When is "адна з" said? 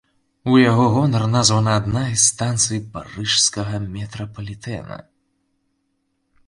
1.81-2.17